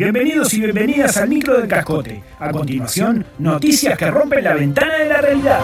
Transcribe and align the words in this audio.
Bienvenidos 0.00 0.54
y 0.54 0.60
bienvenidas 0.62 1.18
al 1.18 1.28
micro 1.28 1.58
del 1.58 1.68
cascote. 1.68 2.22
A 2.38 2.50
continuación, 2.50 3.26
noticias 3.38 3.98
que 3.98 4.10
rompen 4.10 4.42
la 4.42 4.54
ventana 4.54 4.94
de 4.94 5.04
la 5.04 5.20
realidad. 5.20 5.60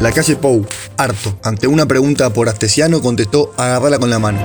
La 0.00 0.12
calle 0.12 0.36
Pou, 0.36 0.64
harto, 0.96 1.40
ante 1.42 1.66
una 1.66 1.84
pregunta 1.84 2.32
por 2.32 2.48
Astesiano, 2.48 3.02
contestó 3.02 3.52
agarrala 3.56 3.98
con 3.98 4.10
la 4.10 4.20
mano. 4.20 4.38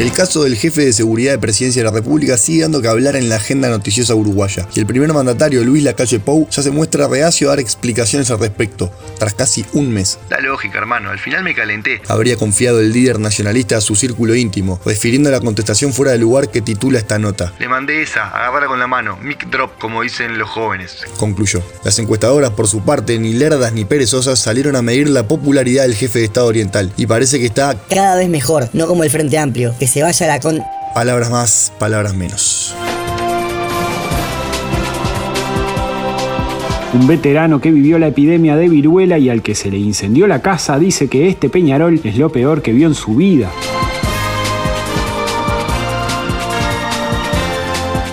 El 0.00 0.14
caso 0.14 0.44
del 0.44 0.56
jefe 0.56 0.82
de 0.82 0.94
seguridad 0.94 1.32
de 1.32 1.38
presidencia 1.38 1.82
de 1.82 1.90
la 1.90 1.94
República 1.94 2.38
sigue 2.38 2.62
dando 2.62 2.80
que 2.80 2.88
hablar 2.88 3.16
en 3.16 3.28
la 3.28 3.36
agenda 3.36 3.68
noticiosa 3.68 4.14
uruguaya, 4.14 4.66
y 4.74 4.80
el 4.80 4.86
primer 4.86 5.12
mandatario, 5.12 5.62
Luis 5.62 5.84
Lacalle 5.84 6.18
Pou, 6.20 6.48
ya 6.48 6.62
se 6.62 6.70
muestra 6.70 7.06
reacio 7.06 7.48
a 7.48 7.50
dar 7.50 7.60
explicaciones 7.60 8.30
al 8.30 8.38
respecto, 8.38 8.90
tras 9.18 9.34
casi 9.34 9.62
un 9.74 9.92
mes. 9.92 10.18
La 10.30 10.40
lógica, 10.40 10.78
hermano, 10.78 11.10
al 11.10 11.18
final 11.18 11.44
me 11.44 11.54
calenté. 11.54 12.00
Habría 12.08 12.38
confiado 12.38 12.80
el 12.80 12.94
líder 12.94 13.20
nacionalista 13.20 13.76
a 13.76 13.82
su 13.82 13.94
círculo 13.94 14.34
íntimo, 14.34 14.80
refiriendo 14.86 15.30
la 15.30 15.38
contestación 15.38 15.92
fuera 15.92 16.12
de 16.12 16.18
lugar 16.18 16.48
que 16.48 16.62
titula 16.62 16.98
esta 16.98 17.18
nota. 17.18 17.52
Le 17.58 17.68
mandé 17.68 18.00
esa, 18.00 18.26
agarrarla 18.28 18.68
con 18.68 18.78
la 18.78 18.86
mano, 18.86 19.18
mic 19.18 19.50
drop, 19.50 19.78
como 19.78 20.00
dicen 20.00 20.38
los 20.38 20.48
jóvenes. 20.48 20.96
Concluyó. 21.18 21.62
Las 21.84 21.98
encuestadoras, 21.98 22.52
por 22.52 22.68
su 22.68 22.80
parte, 22.80 23.18
ni 23.18 23.34
lerdas 23.34 23.74
ni 23.74 23.84
perezosas, 23.84 24.38
salieron 24.38 24.76
a 24.76 24.80
medir 24.80 25.10
la 25.10 25.28
popularidad 25.28 25.82
del 25.82 25.94
jefe 25.94 26.20
de 26.20 26.24
Estado 26.24 26.46
Oriental, 26.46 26.90
y 26.96 27.04
parece 27.04 27.38
que 27.38 27.44
está 27.44 27.76
cada 27.90 28.16
vez 28.16 28.30
mejor, 28.30 28.70
no 28.72 28.86
como 28.86 29.04
el 29.04 29.10
Frente 29.10 29.36
Amplio, 29.36 29.74
que 29.78 29.89
se 29.90 30.04
vaya 30.04 30.26
la 30.28 30.38
con... 30.38 30.62
Palabras 30.94 31.30
más, 31.30 31.72
palabras 31.78 32.14
menos. 32.14 32.76
Un 36.94 37.08
veterano 37.08 37.60
que 37.60 37.72
vivió 37.72 37.98
la 37.98 38.06
epidemia 38.06 38.54
de 38.54 38.68
viruela 38.68 39.18
y 39.18 39.28
al 39.28 39.42
que 39.42 39.56
se 39.56 39.68
le 39.68 39.78
incendió 39.78 40.28
la 40.28 40.42
casa 40.42 40.78
dice 40.78 41.08
que 41.08 41.28
este 41.28 41.48
Peñarol 41.48 42.00
es 42.04 42.16
lo 42.16 42.30
peor 42.30 42.62
que 42.62 42.72
vio 42.72 42.86
en 42.86 42.94
su 42.94 43.16
vida. 43.16 43.50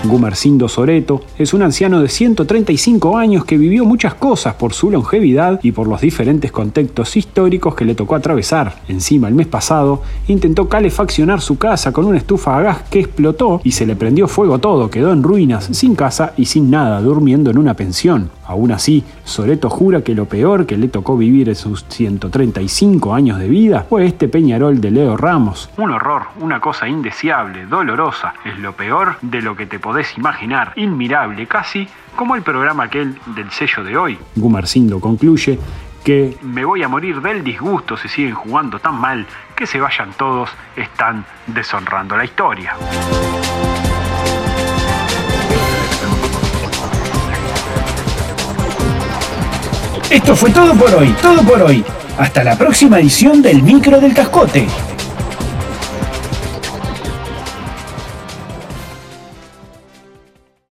Gumercindo 0.08 0.68
Soreto 0.68 1.20
es 1.36 1.52
un 1.52 1.62
anciano 1.62 2.00
de 2.00 2.08
135 2.08 3.18
años 3.18 3.44
que 3.44 3.58
vivió 3.58 3.84
muchas 3.84 4.14
cosas 4.14 4.54
por 4.54 4.72
su 4.72 4.90
longevidad 4.90 5.60
y 5.62 5.72
por 5.72 5.86
los 5.86 6.00
diferentes 6.00 6.50
contextos 6.50 7.16
históricos 7.16 7.74
que 7.74 7.84
le 7.84 7.94
tocó 7.94 8.14
atravesar. 8.14 8.76
Encima, 8.88 9.28
el 9.28 9.34
mes 9.34 9.46
pasado, 9.46 10.02
intentó 10.26 10.68
calefaccionar 10.68 11.40
su 11.42 11.58
casa 11.58 11.92
con 11.92 12.06
una 12.06 12.16
estufa 12.16 12.56
a 12.56 12.62
gas 12.62 12.82
que 12.90 13.00
explotó 13.00 13.60
y 13.64 13.72
se 13.72 13.86
le 13.86 13.96
prendió 13.96 14.28
fuego 14.28 14.58
todo, 14.58 14.90
quedó 14.90 15.12
en 15.12 15.22
ruinas, 15.22 15.68
sin 15.72 15.94
casa 15.94 16.32
y 16.36 16.46
sin 16.46 16.70
nada, 16.70 17.00
durmiendo 17.02 17.50
en 17.50 17.58
una 17.58 17.74
pensión. 17.74 18.30
Aún 18.46 18.72
así, 18.72 19.04
Soreto 19.24 19.68
jura 19.68 20.00
que 20.00 20.14
lo 20.14 20.24
peor 20.24 20.64
que 20.64 20.78
le 20.78 20.88
tocó 20.88 21.18
vivir 21.18 21.50
en 21.50 21.54
sus 21.54 21.84
135 21.86 23.14
años 23.14 23.38
de 23.38 23.46
vida 23.46 23.84
fue 23.86 24.06
este 24.06 24.26
Peñarol 24.26 24.80
de 24.80 24.90
Leo 24.90 25.18
Ramos. 25.18 25.68
Un 25.76 25.90
horror, 25.90 26.22
una 26.40 26.58
cosa 26.58 26.88
indeseable, 26.88 27.66
dolorosa, 27.66 28.32
es 28.46 28.58
lo 28.58 28.72
peor 28.72 29.16
de 29.20 29.42
lo 29.42 29.54
que 29.54 29.66
te 29.66 29.78
podés 29.78 29.97
imaginar, 30.16 30.72
inmirable 30.76 31.46
casi, 31.46 31.88
como 32.16 32.34
el 32.34 32.42
programa 32.42 32.84
aquel 32.84 33.18
del 33.26 33.50
sello 33.50 33.84
de 33.84 33.96
hoy. 33.96 34.18
Gumercindo 34.36 35.00
concluye 35.00 35.58
que 36.04 36.36
me 36.42 36.64
voy 36.64 36.82
a 36.82 36.88
morir 36.88 37.20
del 37.20 37.44
disgusto 37.44 37.96
si 37.96 38.08
siguen 38.08 38.34
jugando 38.34 38.78
tan 38.78 38.98
mal, 38.98 39.26
que 39.54 39.66
se 39.66 39.80
vayan 39.80 40.12
todos, 40.16 40.50
están 40.76 41.24
deshonrando 41.46 42.16
la 42.16 42.24
historia. 42.24 42.74
Esto 50.10 50.34
fue 50.34 50.50
todo 50.50 50.74
por 50.74 50.94
hoy, 50.94 51.14
todo 51.20 51.42
por 51.42 51.60
hoy. 51.60 51.84
Hasta 52.18 52.42
la 52.42 52.56
próxima 52.56 52.98
edición 52.98 53.42
del 53.42 53.62
Micro 53.62 54.00
del 54.00 54.14
Cascote. 54.14 54.66